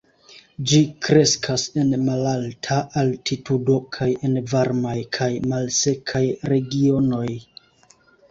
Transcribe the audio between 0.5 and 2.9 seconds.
Ĝi kreskas en malalta